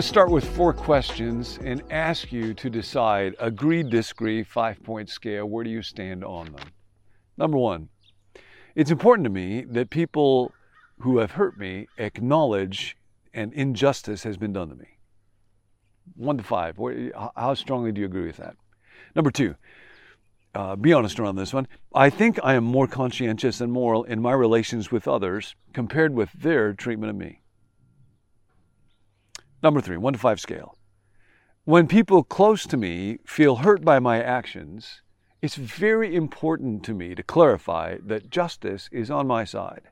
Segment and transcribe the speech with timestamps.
[0.00, 5.10] Want to start with four questions and ask you to decide agree, disagree, five point
[5.10, 5.44] scale.
[5.44, 6.68] Where do you stand on them?
[7.36, 7.90] Number one,
[8.74, 10.54] it's important to me that people
[11.00, 12.96] who have hurt me acknowledge
[13.34, 14.86] an injustice has been done to me.
[16.16, 16.78] One to five.
[17.36, 18.56] How strongly do you agree with that?
[19.14, 19.54] Number two,
[20.54, 21.68] uh, be honest around this one.
[21.94, 26.32] I think I am more conscientious and moral in my relations with others compared with
[26.32, 27.42] their treatment of me.
[29.62, 30.76] Number three, one to five scale.
[31.64, 35.02] When people close to me feel hurt by my actions,
[35.42, 39.82] it's very important to me to clarify that justice is on my side.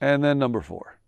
[0.00, 0.98] And then number four,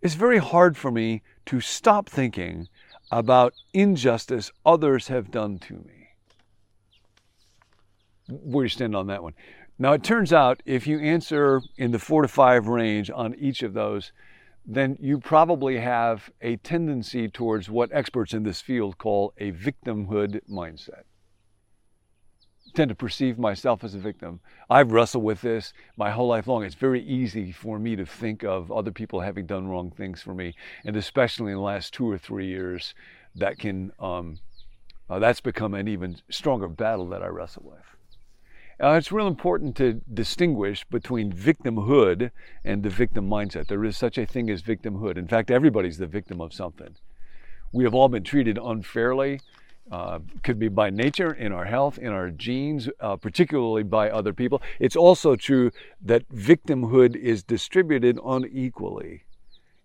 [0.00, 2.68] it's very hard for me to stop thinking
[3.10, 6.08] about injustice others have done to me.
[8.28, 9.34] Where do you stand on that one?
[9.78, 13.62] Now, it turns out if you answer in the four to five range on each
[13.62, 14.10] of those,
[14.66, 20.40] then you probably have a tendency towards what experts in this field call a victimhood
[20.50, 21.04] mindset.
[22.66, 24.40] I tend to perceive myself as a victim.
[24.68, 26.64] I've wrestled with this my whole life long.
[26.64, 30.34] It's very easy for me to think of other people having done wrong things for
[30.34, 32.92] me, and especially in the last two or three years,
[33.36, 34.38] that can um,
[35.08, 37.95] uh, that's become an even stronger battle that I wrestle with.
[38.78, 42.30] Uh, it's real important to distinguish between victimhood
[42.62, 43.68] and the victim mindset.
[43.68, 45.16] There is such a thing as victimhood.
[45.16, 46.94] In fact, everybody's the victim of something.
[47.72, 49.40] We have all been treated unfairly.
[49.90, 54.32] Uh, could be by nature, in our health, in our genes, uh, particularly by other
[54.32, 54.60] people.
[54.80, 55.70] It's also true
[56.02, 59.24] that victimhood is distributed unequally.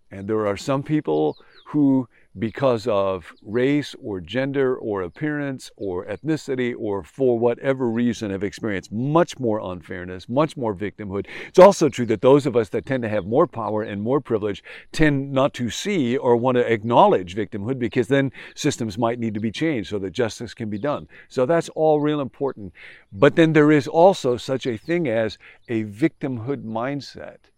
[0.10, 6.74] And there are some people who because of race or gender or appearance or ethnicity
[6.78, 11.28] or for whatever reason have experienced much more unfairness, much more victimhood.
[11.48, 14.22] It's also true that those of us that tend to have more power and more
[14.22, 19.34] privilege tend not to see or want to acknowledge victimhood because then systems might need
[19.34, 21.08] to be changed so that justice can be done.
[21.28, 22.74] So that's all real important.
[23.12, 27.51] But then there is also such a thing as a victimhood mindset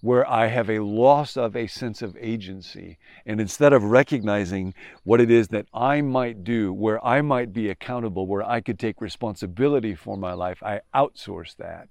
[0.00, 2.98] where I have a loss of a sense of agency.
[3.26, 7.68] And instead of recognizing what it is that I might do, where I might be
[7.68, 11.88] accountable, where I could take responsibility for my life, I outsource that.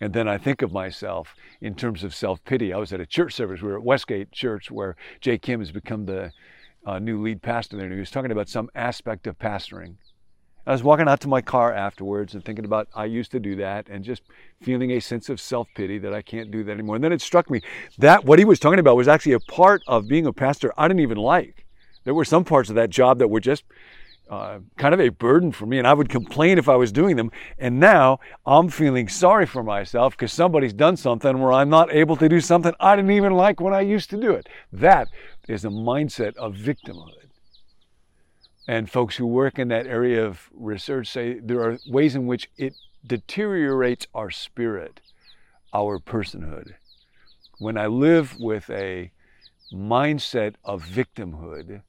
[0.00, 2.72] And then I think of myself in terms of self pity.
[2.72, 3.62] I was at a church service.
[3.62, 6.32] We were at Westgate Church, where Jay Kim has become the
[6.86, 7.86] uh, new lead pastor there.
[7.86, 9.94] And he was talking about some aspect of pastoring.
[10.66, 13.56] I was walking out to my car afterwards and thinking about I used to do
[13.56, 14.22] that and just
[14.62, 16.96] feeling a sense of self pity that I can't do that anymore.
[16.96, 17.60] And then it struck me
[17.98, 20.88] that what he was talking about was actually a part of being a pastor I
[20.88, 21.66] didn't even like.
[22.04, 23.64] There were some parts of that job that were just
[24.30, 27.16] uh, kind of a burden for me, and I would complain if I was doing
[27.16, 27.30] them.
[27.58, 32.16] And now I'm feeling sorry for myself because somebody's done something where I'm not able
[32.16, 34.48] to do something I didn't even like when I used to do it.
[34.72, 35.08] That
[35.46, 37.23] is a mindset of victimhood.
[38.66, 42.48] And folks who work in that area of research say there are ways in which
[42.56, 42.74] it
[43.06, 45.00] deteriorates our spirit,
[45.74, 46.74] our personhood.
[47.58, 49.10] When I live with a
[49.72, 51.82] mindset of victimhood,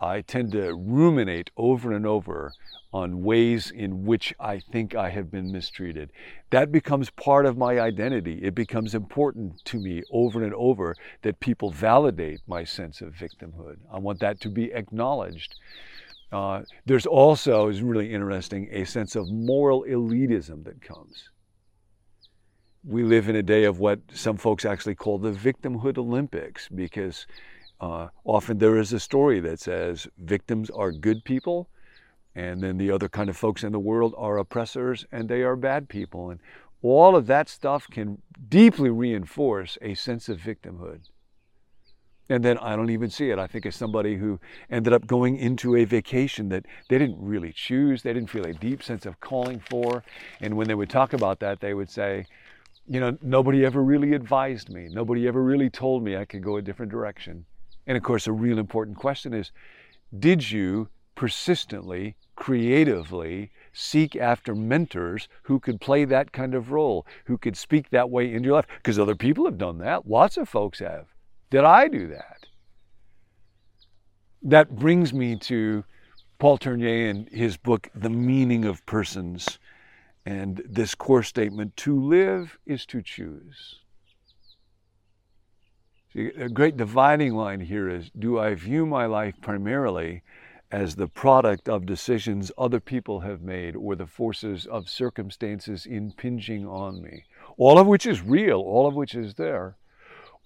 [0.00, 2.52] I tend to ruminate over and over
[2.92, 6.10] on ways in which I think I have been mistreated.
[6.50, 8.40] That becomes part of my identity.
[8.42, 13.76] It becomes important to me over and over that people validate my sense of victimhood.
[13.92, 15.56] I want that to be acknowledged.
[16.30, 21.30] Uh, there's also, is really interesting, a sense of moral elitism that comes.
[22.84, 27.26] We live in a day of what some folks actually call the victimhood Olympics because
[27.80, 31.68] uh, often there is a story that says victims are good people
[32.34, 35.56] and then the other kind of folks in the world are oppressors and they are
[35.56, 36.30] bad people.
[36.30, 36.40] And
[36.82, 41.00] all of that stuff can deeply reinforce a sense of victimhood.
[42.28, 43.38] And then I don't even see it.
[43.38, 44.38] I think it's somebody who
[44.70, 48.52] ended up going into a vacation that they didn't really choose, they didn't feel a
[48.52, 50.04] deep sense of calling for.
[50.40, 52.26] And when they would talk about that, they would say,
[52.86, 54.88] you know, nobody ever really advised me.
[54.90, 57.46] Nobody ever really told me I could go a different direction.
[57.86, 59.50] And of course, a real important question is
[60.18, 67.36] did you persistently, creatively seek after mentors who could play that kind of role, who
[67.36, 68.66] could speak that way into your life?
[68.76, 70.08] Because other people have done that.
[70.08, 71.06] Lots of folks have.
[71.50, 72.46] Did I do that?
[74.42, 75.84] That brings me to
[76.38, 79.58] Paul Tournier and his book, The Meaning of Persons,
[80.26, 83.80] and this core statement to live is to choose.
[86.12, 90.22] See, a great dividing line here is do I view my life primarily
[90.70, 96.66] as the product of decisions other people have made or the forces of circumstances impinging
[96.66, 97.24] on me,
[97.56, 99.76] all of which is real, all of which is there?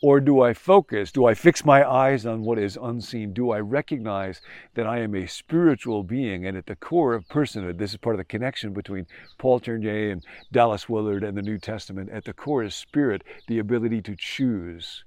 [0.03, 1.13] Or do I focus?
[1.13, 3.33] Do I fix my eyes on what is unseen?
[3.33, 4.41] Do I recognize
[4.75, 7.79] that I am a spiritual being and at the core of personhood?
[7.79, 9.07] This is part of the connection between
[9.39, 12.11] Paul Tournier and Dallas Willard and the New Testament.
[12.11, 15.05] At the core is spirit, the ability to choose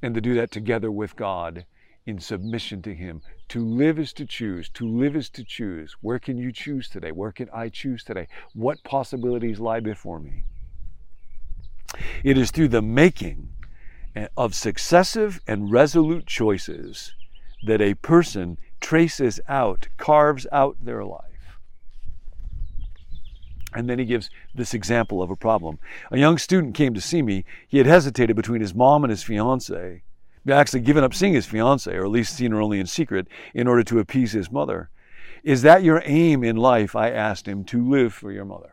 [0.00, 1.66] and to do that together with God
[2.06, 3.22] in submission to Him.
[3.48, 4.68] To live is to choose.
[4.70, 5.96] To live is to choose.
[6.00, 7.10] Where can you choose today?
[7.10, 8.28] Where can I choose today?
[8.54, 10.44] What possibilities lie before me?
[12.22, 13.48] It is through the making
[14.36, 17.14] of successive and resolute choices
[17.62, 21.24] that a person traces out, carves out their life.
[23.72, 25.78] And then he gives this example of a problem.
[26.10, 27.44] A young student came to see me.
[27.68, 30.02] He had hesitated between his mom and his fiance.
[30.44, 33.28] He actually given up seeing his fiance, or at least seen her only in secret,
[33.54, 34.90] in order to appease his mother.
[35.44, 36.96] Is that your aim in life?
[36.96, 38.72] I asked him, to live for your mother.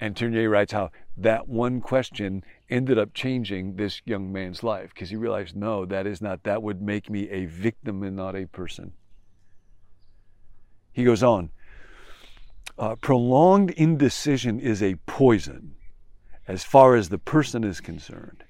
[0.00, 5.10] And Tournier writes how that one question ended up changing this young man's life because
[5.10, 8.46] he realized, no, that is not, that would make me a victim and not a
[8.46, 8.92] person.
[10.92, 11.50] He goes on,
[12.78, 15.76] uh, prolonged indecision is a poison
[16.48, 18.42] as far as the person is concerned.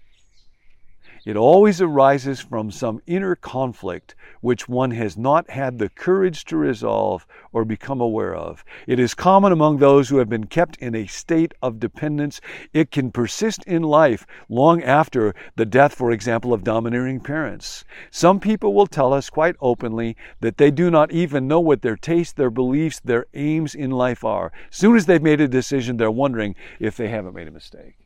[1.26, 6.56] It always arises from some inner conflict which one has not had the courage to
[6.56, 8.64] resolve or become aware of.
[8.86, 12.40] It is common among those who have been kept in a state of dependence.
[12.72, 17.84] It can persist in life long after the death, for example, of domineering parents.
[18.10, 21.96] Some people will tell us quite openly that they do not even know what their
[21.96, 24.52] tastes, their beliefs, their aims in life are.
[24.70, 27.99] Soon as they've made a decision, they're wondering if they haven't made a mistake.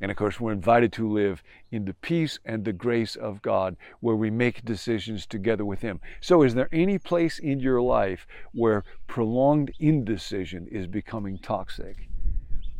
[0.00, 3.76] And of course, we're invited to live in the peace and the grace of God
[4.00, 6.00] where we make decisions together with Him.
[6.20, 12.08] So, is there any place in your life where prolonged indecision is becoming toxic?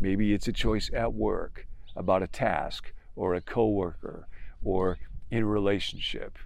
[0.00, 1.66] Maybe it's a choice at work
[1.96, 4.28] about a task or a coworker
[4.62, 4.98] or
[5.30, 6.38] in a relationship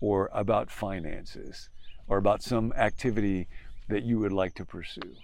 [0.00, 1.68] or about finances
[2.08, 3.48] or about some activity
[3.88, 5.14] that you would like to pursue.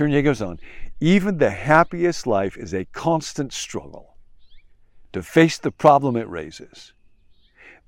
[0.00, 0.58] Tournier goes on,
[0.98, 4.16] even the happiest life is a constant struggle
[5.12, 6.94] to face the problem it raises,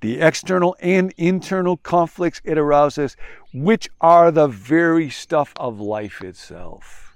[0.01, 3.17] the external and internal conflicts it arouses,
[3.51, 7.15] which are the very stuff of life itself.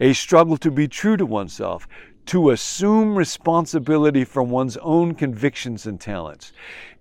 [0.00, 1.86] A struggle to be true to oneself,
[2.26, 6.52] to assume responsibility for one's own convictions and talents.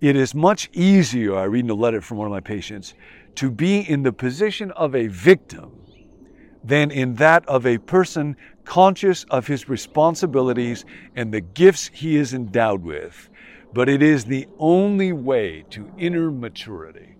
[0.02, 2.94] It is much easier, I read in a letter from one of my patients,
[3.38, 5.81] to be in the position of a victim
[6.64, 8.36] than in that of a person
[8.66, 10.86] conscious of his responsibilities
[11.16, 13.30] and the gifts he is endowed with.
[13.74, 17.16] But it is the only way to inner maturity.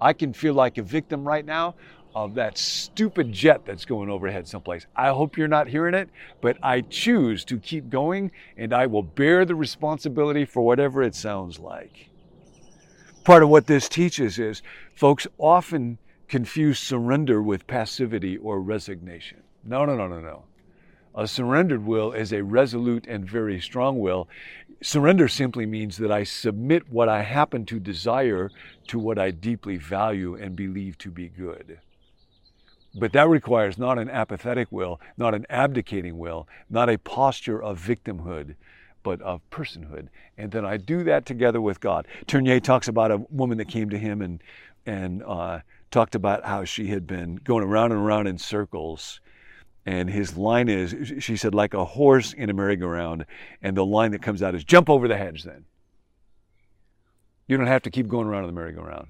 [0.00, 1.74] I can feel like a victim right now
[2.14, 4.86] of that stupid jet that's going overhead someplace.
[4.94, 6.08] I hope you're not hearing it,
[6.40, 11.14] but I choose to keep going and I will bear the responsibility for whatever it
[11.14, 12.10] sounds like.
[13.24, 14.62] Part of what this teaches is
[14.94, 15.98] folks often
[16.34, 19.40] confuse surrender with passivity or resignation.
[19.62, 20.42] No, no, no, no, no.
[21.14, 24.28] A surrendered will is a resolute and very strong will.
[24.82, 28.50] Surrender simply means that I submit what I happen to desire
[28.88, 31.78] to what I deeply value and believe to be good.
[32.96, 37.78] But that requires not an apathetic will, not an abdicating will, not a posture of
[37.78, 38.56] victimhood,
[39.04, 40.08] but of personhood.
[40.36, 42.08] And then I do that together with God.
[42.26, 44.42] Tournier talks about a woman that came to him and
[44.86, 45.60] and uh,
[45.94, 49.20] talked about how she had been going around and around in circles.
[49.86, 53.26] And his line is, she said, like a horse in a merry-go-round.
[53.62, 55.66] And the line that comes out is, jump over the hedge then.
[57.46, 59.08] You don't have to keep going around in the merry-go-round.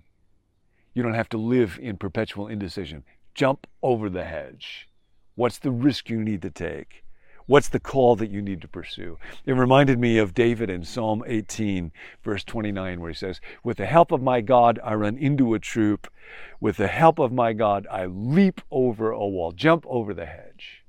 [0.93, 3.05] You don't have to live in perpetual indecision.
[3.35, 4.89] Jump over the hedge.
[5.37, 7.04] What's the risk you need to take?
[7.47, 9.19] What's the call that you need to pursue?
[9.45, 13.87] It reminded me of David in Psalm 18, verse 29, where he says, With the
[13.87, 16.11] help of my God, I run into a troop.
[16.59, 20.85] With the help of my God, I leap over a wall, jump over the hedge.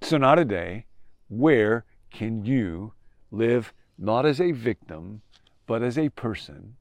[0.00, 0.86] So, not a day,
[1.28, 2.92] where can you
[3.30, 5.22] live not as a victim,
[5.66, 6.76] but as a person?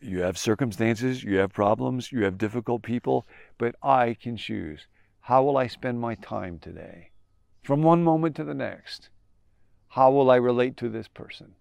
[0.00, 4.86] You have circumstances, you have problems, you have difficult people, but I can choose.
[5.30, 7.10] How will I spend my time today?
[7.62, 9.10] From one moment to the next.
[9.90, 11.54] How will I relate to this person?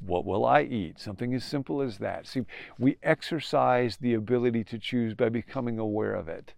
[0.00, 0.98] What will I eat?
[0.98, 2.26] Something as simple as that.
[2.26, 2.40] See,
[2.80, 6.54] we exercise the ability to choose by becoming aware of it.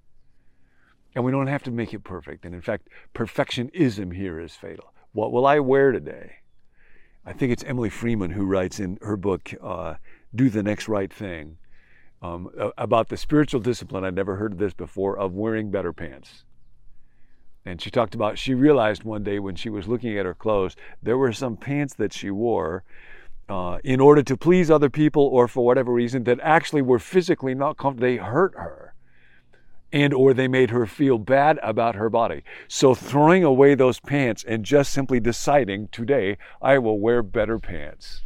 [1.15, 2.47] And we don't have to make it perfect.
[2.47, 4.95] And in fact, perfectionism here is fatal.
[5.13, 6.37] What will I wear today?
[7.27, 9.97] I think it's Emily Freeman who writes in her book, uh,
[10.35, 11.59] Do the Next Right Thing
[12.25, 14.03] um, about the spiritual discipline.
[14.03, 16.45] I'd never heard of this before of wearing better pants.
[17.67, 20.75] And she talked about she realized one day when she was looking at her clothes,
[21.03, 22.83] there were some pants that she wore
[23.49, 27.55] uh, in order to please other people or for whatever reason that actually were physically
[27.55, 28.09] not comfortable.
[28.09, 28.95] They hurt her
[29.93, 32.43] and or they made her feel bad about her body.
[32.69, 38.23] So throwing away those pants and just simply deciding today I will wear better pants.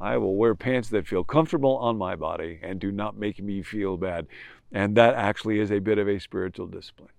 [0.00, 3.62] I will wear pants that feel comfortable on my body and do not make me
[3.62, 4.26] feel bad.
[4.70, 7.10] And that actually is a bit of a spiritual discipline.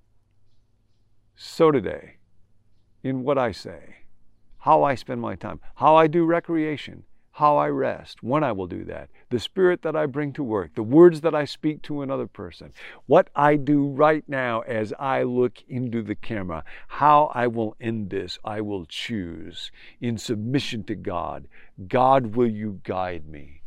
[1.36, 2.18] So today,
[3.04, 3.98] in what I say,
[4.60, 7.04] how I spend my time, how I do recreation,
[7.40, 10.76] how I rest, when I will do that, the spirit that I bring to work,
[10.76, 12.74] the words that I speak to another person,
[13.06, 18.10] what I do right now as I look into the camera, how I will end
[18.10, 21.48] this, I will choose in submission to God.
[21.88, 23.62] God, will you guide me?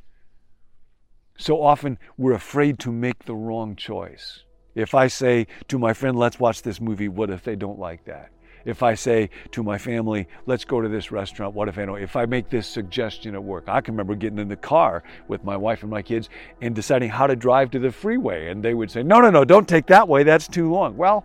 [1.38, 4.44] So often we're afraid to make the wrong choice.
[4.74, 8.04] If I say to my friend, let's watch this movie, what if they don't like
[8.04, 8.32] that?
[8.64, 11.94] If I say to my family, let's go to this restaurant, what if I know,
[11.94, 13.64] if I make this suggestion at work?
[13.68, 16.28] I can remember getting in the car with my wife and my kids
[16.60, 18.48] and deciding how to drive to the freeway.
[18.48, 20.96] And they would say, no, no, no, don't take that way, that's too long.
[20.96, 21.24] Well,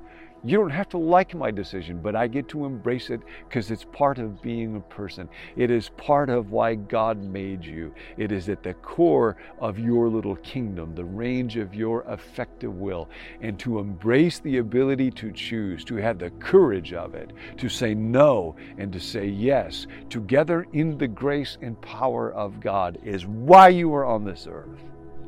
[0.49, 3.85] you don't have to like my decision, but I get to embrace it because it's
[3.85, 5.27] part of being a person.
[5.55, 7.93] It is part of why God made you.
[8.17, 13.09] It is at the core of your little kingdom, the range of your effective will.
[13.41, 17.93] And to embrace the ability to choose, to have the courage of it, to say
[17.93, 23.69] no and to say yes, together in the grace and power of God, is why
[23.69, 24.83] you are on this earth.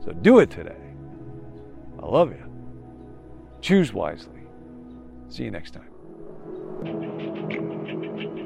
[0.06, 0.76] So do it today.
[2.02, 2.46] I love you.
[3.62, 4.39] Choose wisely.
[5.30, 5.90] See you next time.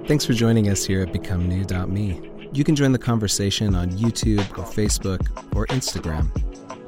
[0.08, 2.30] Thanks for joining us here at BecomeNew.me.
[2.52, 5.22] You can join the conversation on YouTube or Facebook
[5.56, 6.30] or Instagram.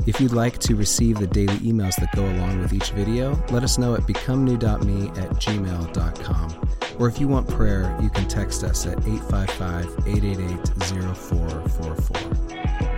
[0.08, 3.64] If you'd like to receive the daily emails that go along with each video, let
[3.64, 6.70] us know at becomenew.me at gmail.com.
[7.00, 12.95] Or if you want prayer, you can text us at 855 888 0444.